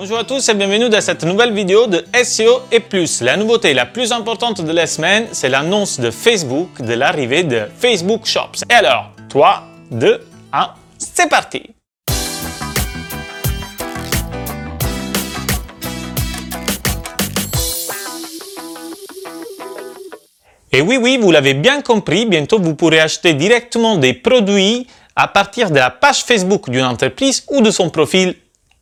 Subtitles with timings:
[0.00, 3.20] Bonjour à tous et bienvenue dans cette nouvelle vidéo de SEO et plus.
[3.20, 7.62] La nouveauté la plus importante de la semaine, c'est l'annonce de Facebook de l'arrivée de
[7.80, 8.62] Facebook Shops.
[8.70, 10.20] Et alors, 3, 2,
[10.52, 11.62] 1, c'est parti
[20.70, 24.86] Et oui, oui, vous l'avez bien compris, bientôt vous pourrez acheter directement des produits
[25.16, 28.36] à partir de la page Facebook d'une entreprise ou de son profil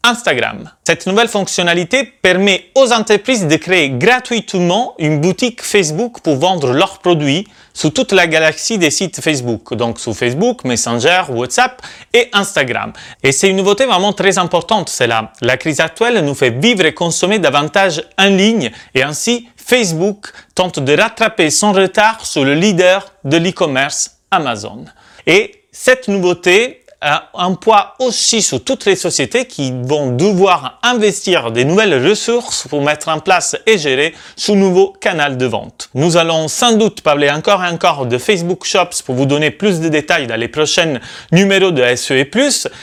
[0.07, 0.71] Instagram.
[0.87, 7.01] Cette nouvelle fonctionnalité permet aux entreprises de créer gratuitement une boutique Facebook pour vendre leurs
[7.01, 11.83] produits sous toute la galaxie des sites Facebook, donc sous Facebook, Messenger, WhatsApp
[12.15, 12.93] et Instagram.
[13.25, 15.33] Et c'est une nouveauté vraiment très importante, c'est là.
[15.43, 20.79] La crise actuelle nous fait vivre et consommer davantage en ligne et ainsi Facebook tente
[20.79, 24.85] de rattraper son retard sur le leader de l'e-commerce, Amazon.
[25.27, 31.65] Et cette nouveauté un poids aussi sur toutes les sociétés qui vont devoir investir des
[31.65, 35.91] nouvelles ressources pour mettre en place et gérer ce nouveau canal de vente.
[35.95, 39.81] Nous allons sans doute parler encore et encore de Facebook Shops pour vous donner plus
[39.81, 40.99] de détails dans les prochains
[41.33, 42.29] numéros de SEE+.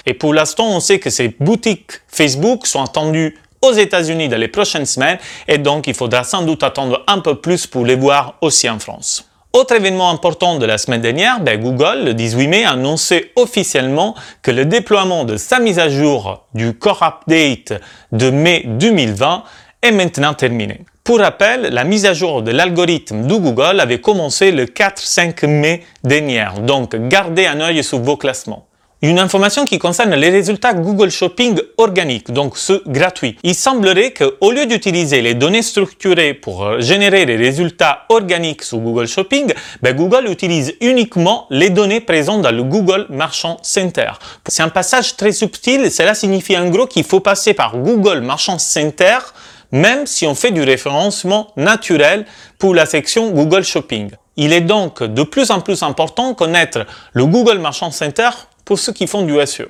[0.05, 4.47] Et pour l'instant, on sait que ces boutiques Facebook sont attendues aux États-Unis dans les
[4.47, 8.35] prochaines semaines et donc il faudra sans doute attendre un peu plus pour les voir
[8.41, 9.25] aussi en France.
[9.55, 14.15] Autre événement important de la semaine dernière, ben Google, le 18 mai, a annoncé officiellement
[14.41, 17.79] que le déploiement de sa mise à jour du Core Update
[18.11, 19.43] de mai 2020
[19.83, 20.79] est maintenant terminé.
[21.03, 25.83] Pour rappel, la mise à jour de l'algorithme de Google avait commencé le 4-5 mai
[26.03, 28.65] dernier, donc gardez un œil sur vos classements.
[29.05, 33.35] Une information qui concerne les résultats Google Shopping organiques, donc ceux gratuits.
[33.43, 38.77] Il semblerait qu'au lieu d'utiliser les données structurées pour euh, générer les résultats organiques sur
[38.77, 44.09] Google Shopping, ben Google utilise uniquement les données présentes dans le Google Marchand Center.
[44.47, 48.57] C'est un passage très subtil, cela signifie en gros qu'il faut passer par Google Marchand
[48.57, 49.17] Center
[49.73, 52.25] même si on fait du référencement naturel
[52.57, 54.11] pour la section Google Shopping.
[54.37, 58.29] Il est donc de plus en plus important connaître le Google Marchand Center
[58.65, 59.67] pour ceux qui font du SEO.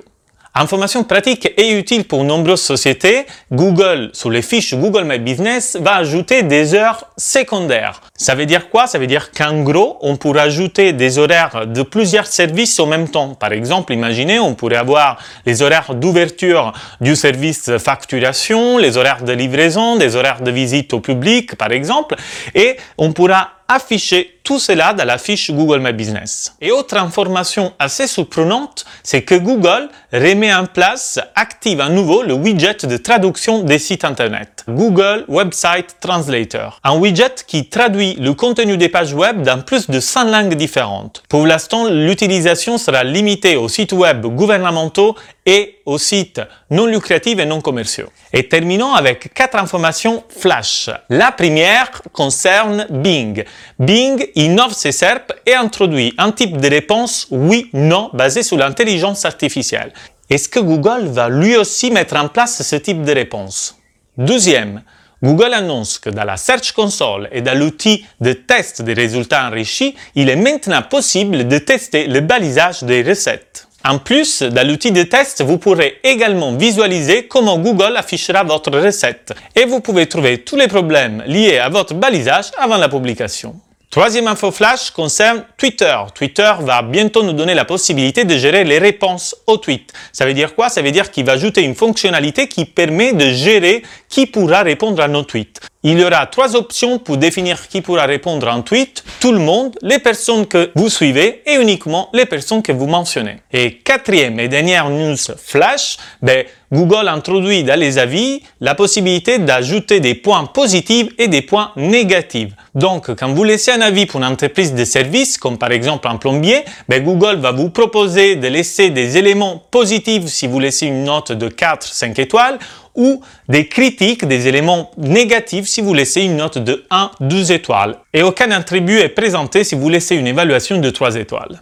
[0.56, 5.96] Information pratique et utile pour nombreuses sociétés, Google, sur les fiches Google My Business, va
[5.96, 8.00] ajouter des heures secondaires.
[8.16, 8.86] Ça veut dire quoi?
[8.86, 13.08] Ça veut dire qu'en gros, on pourrait ajouter des horaires de plusieurs services au même
[13.08, 13.34] temps.
[13.34, 19.32] Par exemple, imaginez, on pourrait avoir les horaires d'ouverture du service facturation, les horaires de
[19.32, 22.14] livraison, des horaires de visite au public, par exemple,
[22.54, 26.54] et on pourra afficher tout cela dans la fiche Google My Business.
[26.60, 32.34] Et autre information assez surprenante, c'est que Google remet en place, active à nouveau le
[32.34, 34.64] widget de traduction des sites internet.
[34.68, 36.78] Google Website Translator.
[36.84, 41.22] Un widget qui traduit le contenu des pages web dans plus de 100 langues différentes.
[41.30, 45.16] Pour l'instant, l'utilisation sera limitée aux sites web gouvernementaux
[45.46, 46.40] et aux sites
[46.70, 48.10] non lucratifs et non commerciaux.
[48.32, 50.90] Et terminons avec quatre informations flash.
[51.08, 53.44] La première concerne Bing.
[53.78, 59.92] Bing innove ses SERP et introduit un type de réponse oui-non basé sur l'intelligence artificielle.
[60.30, 63.76] Est-ce que Google va lui aussi mettre en place ce type de réponse?
[64.16, 64.82] Deuxième,
[65.22, 69.94] Google annonce que dans la Search Console et dans l'outil de test des résultats enrichis,
[70.14, 73.68] il est maintenant possible de tester le balisage des recettes.
[73.86, 79.34] En plus, dans l'outil de test, vous pourrez également visualiser comment Google affichera votre recette
[79.54, 83.56] et vous pouvez trouver tous les problèmes liés à votre balisage avant la publication.
[83.90, 85.94] Troisième info flash concerne Twitter.
[86.14, 89.92] Twitter va bientôt nous donner la possibilité de gérer les réponses aux tweets.
[90.12, 90.70] Ça veut dire quoi?
[90.70, 95.02] Ça veut dire qu'il va ajouter une fonctionnalité qui permet de gérer qui pourra répondre
[95.02, 95.60] à nos tweets.
[95.86, 99.04] Il y aura trois options pour définir qui pourra répondre un tweet.
[99.20, 103.40] Tout le monde, les personnes que vous suivez et uniquement les personnes que vous mentionnez.
[103.52, 110.00] Et quatrième et dernière news flash, ben, Google introduit dans les avis la possibilité d'ajouter
[110.00, 112.50] des points positifs et des points négatifs.
[112.74, 116.16] Donc, quand vous laissez un avis pour une entreprise de services, comme par exemple un
[116.16, 121.04] plombier, ben Google va vous proposer de laisser des éléments positifs si vous laissez une
[121.04, 122.58] note de 4, 5 étoiles,
[122.96, 127.98] ou des critiques, des éléments négatifs si vous laissez une note de 1, 2 étoiles.
[128.12, 131.60] Et aucun attribut est présenté si vous laissez une évaluation de 3 étoiles.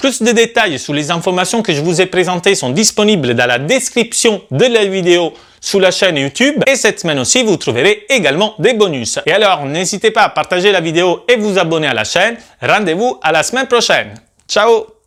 [0.00, 3.58] Plus de détails sur les informations que je vous ai présentées sont disponibles dans la
[3.58, 6.54] description de la vidéo sous la chaîne YouTube.
[6.66, 9.18] Et cette semaine aussi, vous trouverez également des bonus.
[9.26, 12.38] Et alors, n'hésitez pas à partager la vidéo et vous abonner à la chaîne.
[12.62, 14.14] Rendez-vous à la semaine prochaine.
[14.48, 14.99] Ciao